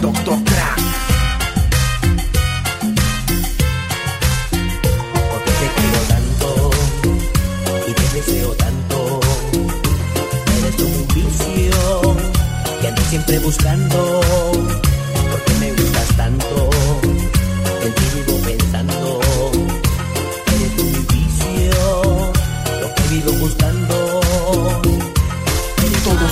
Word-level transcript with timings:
Doctor 0.00 0.38
Crack. 0.44 0.80
Porque 5.30 5.50
te 5.50 5.68
quiero 5.76 6.00
tanto 6.08 6.70
y 7.88 7.92
te 7.92 8.08
deseo 8.14 8.50
tanto. 8.52 9.20
Eres 10.58 10.80
un 10.80 11.08
vicio 11.14 12.16
que 12.80 12.88
ando 12.88 13.02
siempre 13.02 13.38
buscando. 13.40 14.87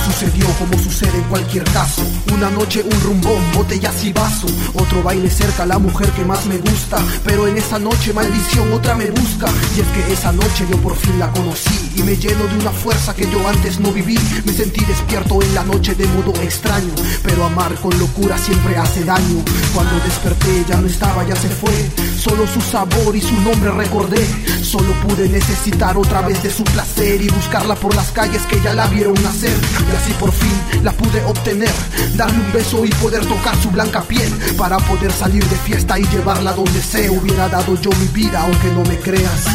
Sucedió 0.07 0.47
como 0.57 0.77
sucede 0.81 1.17
en 1.17 1.23
cualquier 1.25 1.63
caso. 1.65 2.01
Una 2.33 2.49
noche, 2.49 2.83
un 2.83 3.01
rumbón, 3.01 3.43
botellas 3.53 4.03
y 4.03 4.13
vaso. 4.13 4.47
Otro 4.73 5.03
baile 5.03 5.29
cerca, 5.29 5.65
la 5.65 5.79
mujer 5.79 6.09
que 6.11 6.23
más 6.23 6.45
me 6.45 6.57
gusta. 6.57 6.97
Pero 7.23 7.47
en 7.47 7.57
esa 7.57 7.77
noche, 7.77 8.13
maldición, 8.13 8.71
otra 8.71 8.95
me 8.95 9.09
busca. 9.11 9.47
Y 9.75 9.81
es 9.81 9.87
que 9.87 10.13
esa 10.13 10.31
noche 10.31 10.65
yo 10.69 10.77
por 10.77 10.95
fin 10.95 11.19
la 11.19 11.31
conocí. 11.31 11.91
Y 11.95 12.03
me 12.03 12.15
lleno 12.15 12.45
de 12.47 12.57
una 12.59 12.71
fuerza 12.71 13.13
que 13.13 13.29
yo 13.29 13.47
antes 13.47 13.79
no 13.79 13.91
viví. 13.91 14.17
Me 14.45 14.53
sentí 14.53 14.83
despierto 14.85 15.41
en 15.41 15.53
la 15.53 15.63
noche 15.63 15.93
de 15.95 16.07
modo 16.07 16.33
extraño. 16.41 16.93
Pero 17.23 17.45
amar 17.45 17.75
con 17.75 17.97
locura 17.99 18.37
siempre 18.37 18.77
hace 18.77 19.03
daño. 19.03 19.43
Cuando 19.73 19.99
desperté 20.05 20.65
ya 20.69 20.79
no 20.79 20.87
estaba, 20.87 21.27
ya 21.27 21.35
se 21.35 21.49
fue. 21.49 21.73
Solo 22.17 22.47
su 22.47 22.61
sabor 22.61 23.15
y 23.15 23.21
su 23.21 23.35
nombre 23.41 23.71
recordé. 23.71 24.25
Solo 24.61 24.93
pude 25.05 25.27
necesitar 25.29 25.97
otra 25.97 26.21
vez 26.21 26.41
de 26.43 26.51
su 26.51 26.63
placer 26.63 27.21
y 27.21 27.29
buscarla 27.29 27.75
por 27.75 27.95
las 27.95 28.11
calles 28.11 28.41
que 28.43 28.61
ya 28.61 28.73
la 28.73 28.87
vieron 28.87 29.15
nacer. 29.23 29.57
Así 29.97 30.13
por 30.13 30.31
fin 30.31 30.83
la 30.83 30.91
pude 30.93 31.23
obtener. 31.25 31.71
Darle 32.15 32.39
un 32.39 32.53
beso 32.53 32.85
y 32.85 32.89
poder 32.89 33.25
tocar 33.25 33.55
su 33.61 33.69
blanca 33.69 34.01
piel. 34.01 34.31
Para 34.57 34.77
poder 34.77 35.11
salir 35.11 35.43
de 35.45 35.55
fiesta 35.57 35.99
y 35.99 36.03
llevarla 36.07 36.53
donde 36.53 36.81
sea. 36.81 37.11
Hubiera 37.11 37.49
dado 37.49 37.75
yo 37.81 37.89
mi 37.99 38.07
vida 38.07 38.41
aunque 38.41 38.67
no 38.71 38.83
me 38.83 38.97
creas. 38.99 39.45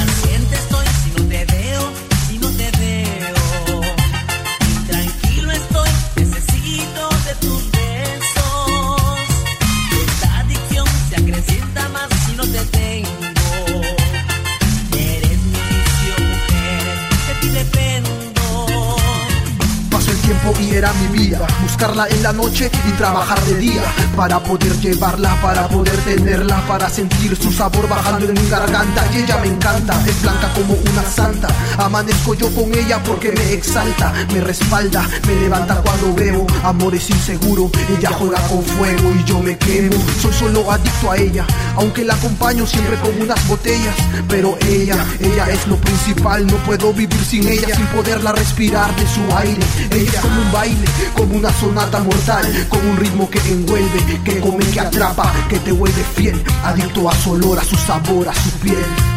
Mi 20.90 21.06
vida. 21.18 21.38
Buscarla 21.62 22.08
en 22.08 22.22
la 22.22 22.32
noche 22.32 22.70
y 22.88 22.90
trabajar 22.92 23.40
de 23.44 23.54
día. 23.54 23.82
Para 24.16 24.40
poder 24.40 24.72
llevarla, 24.80 25.40
para 25.40 25.68
poder 25.68 25.96
tenerla 25.98 26.60
Para 26.66 26.88
sentir 26.90 27.36
su 27.36 27.52
sabor 27.52 27.88
bajando 27.88 28.26
en 28.26 28.34
mi 28.34 28.48
garganta. 28.48 29.06
Y 29.12 29.18
ella 29.18 29.38
me 29.38 29.48
encanta, 29.48 29.94
es 30.06 30.20
blanca 30.22 30.52
como 30.54 30.74
una 30.74 31.02
santa. 31.04 31.48
Amanezco 31.78 32.34
yo 32.34 32.52
con 32.54 32.74
ella 32.74 33.00
porque 33.04 33.30
me 33.32 33.52
exalta 33.52 34.12
Me 34.32 34.40
respalda, 34.40 35.08
me 35.26 35.34
levanta 35.36 35.76
cuando 35.82 36.14
veo 36.14 36.41
Amores 36.64 37.10
inseguro, 37.10 37.70
ella 37.96 38.10
juega 38.12 38.40
con 38.48 38.62
fuego 38.62 39.12
y 39.18 39.24
yo 39.24 39.40
me 39.40 39.56
quemo. 39.58 39.96
Soy 40.20 40.32
solo 40.32 40.70
adicto 40.70 41.10
a 41.10 41.16
ella 41.16 41.44
Aunque 41.76 42.04
la 42.04 42.14
acompaño 42.14 42.66
siempre 42.66 42.96
con 43.00 43.20
unas 43.20 43.46
botellas. 43.48 43.94
Pero 44.28 44.56
ella, 44.68 45.04
ella 45.20 45.50
es 45.50 45.66
lo 45.66 45.76
principal 45.76 46.46
No 46.46 46.56
puedo 46.58 46.92
vivir 46.92 47.24
sin 47.24 47.48
ella, 47.48 47.74
sin 47.74 47.86
poderla 47.86 48.32
respirar 48.32 48.94
de 48.96 49.06
su 49.06 49.36
aire. 49.36 49.62
Ella 49.90 50.12
es 50.12 50.20
como 50.20 50.40
un 50.40 50.52
baile, 50.52 50.86
como 51.14 51.36
una 51.36 51.52
sonata 51.52 52.00
mortal, 52.00 52.66
como 52.68 52.90
un 52.90 52.96
ritmo 52.96 53.28
que 53.28 53.38
envuelve, 53.38 54.20
que 54.24 54.40
come, 54.40 54.64
que 54.66 54.80
atrapa, 54.80 55.32
que 55.48 55.58
te 55.58 55.72
vuelve 55.72 56.04
fiel, 56.14 56.42
adicto 56.64 57.08
a 57.08 57.14
su 57.14 57.32
olor, 57.32 57.58
a 57.58 57.64
su 57.64 57.76
sabor, 57.76 58.28
a 58.28 58.34
su 58.34 58.50
piel. 58.60 59.11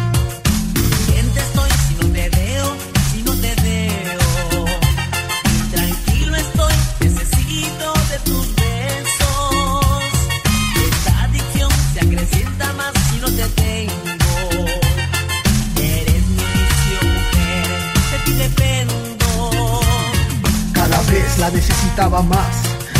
Necesitaba 21.56 22.22
más. 22.22 22.54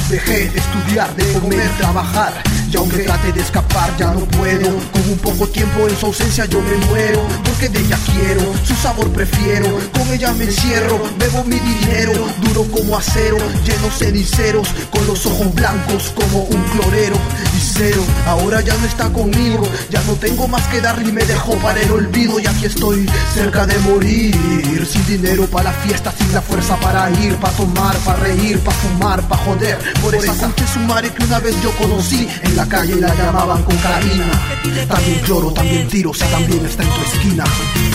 Dejé 0.09 0.49
de 0.49 0.59
estudiar, 0.59 1.15
de 1.15 1.33
comer, 1.33 1.69
trabajar. 1.79 2.33
Y 2.71 2.77
aunque 2.77 2.99
trate 2.99 3.33
de 3.33 3.41
escapar, 3.41 3.95
ya 3.99 4.13
no 4.13 4.21
puedo. 4.21 4.71
Con 4.93 5.11
un 5.11 5.19
poco 5.19 5.47
tiempo 5.49 5.87
en 5.87 5.97
su 5.97 6.07
ausencia 6.07 6.47
yo 6.47 6.61
me 6.63 6.75
muero. 6.87 7.21
Porque 7.59 7.71
de 7.71 7.87
ella 7.87 7.99
quiero, 8.13 8.53
su 8.67 8.75
sabor 8.75 9.09
prefiero. 9.13 9.79
Con 9.95 10.13
ella 10.13 10.31
me 10.35 10.45
encierro, 10.45 11.01
bebo 11.19 11.43
mi 11.45 11.59
dinero. 11.59 12.13
Duro 12.43 12.65
como 12.71 12.99
acero, 12.99 13.39
lleno 13.65 13.91
ceniceros. 13.91 14.69
Con 14.91 15.07
los 15.07 15.25
ojos 15.25 15.55
blancos 15.55 16.13
como 16.15 16.41
un 16.41 16.63
clorero. 16.65 17.17
Y 17.57 17.61
cero, 17.61 18.03
ahora 18.27 18.61
ya 18.61 18.75
no 18.75 18.85
está 18.85 19.09
conmigo. 19.09 19.67
Ya 19.89 20.03
no 20.03 20.13
tengo 20.17 20.47
más 20.49 20.67
que 20.67 20.83
darle 20.83 21.09
y 21.09 21.13
me 21.13 21.25
dejó 21.25 21.55
para 21.57 21.81
el 21.81 21.91
olvido. 21.93 22.39
Y 22.39 22.47
aquí 22.47 22.67
estoy, 22.67 23.09
cerca 23.33 23.65
de 23.65 23.79
morir. 23.79 24.87
Sin 24.87 25.07
dinero 25.07 25.47
para 25.47 25.71
la 25.71 25.73
fiesta, 25.73 26.13
sin 26.13 26.31
la 26.35 26.43
fuerza 26.43 26.77
para 26.77 27.11
ir, 27.23 27.37
para 27.37 27.57
tomar, 27.57 27.97
para 28.01 28.19
reír, 28.19 28.61
para 28.61 28.77
fumar, 28.77 29.23
para 29.29 29.43
joder. 29.45 29.79
Por 30.03 30.15
esa 30.15 30.35
concha 30.35 30.67
su 30.67 30.81
madre 30.81 31.11
que 31.11 31.25
una 31.25 31.39
vez 31.39 31.57
yo 31.63 31.71
conocí. 31.79 32.29
En 32.43 32.55
la 32.55 32.67
calle 32.67 32.97
la 32.97 33.15
llamaban 33.15 33.63
con 33.63 33.77
Karina. 33.79 34.31
También 34.89 35.25
lloro, 35.25 35.53
también 35.53 35.89
tiro, 35.89 36.13
si 36.13 36.25
también 36.25 36.67
está 36.67 36.83
en 36.83 36.91
tu 36.91 37.01
esquina. 37.01 37.46
Yo 37.47 37.86